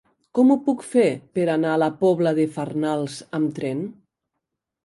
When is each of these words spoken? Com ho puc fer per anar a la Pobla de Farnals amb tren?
Com 0.37 0.53
ho 0.53 0.55
puc 0.69 0.79
fer 0.93 1.03
per 1.37 1.43
anar 1.55 1.73
a 1.75 1.81
la 1.83 1.89
Pobla 1.99 2.33
de 2.39 2.47
Farnals 2.57 3.19
amb 3.41 3.55
tren? 3.61 3.85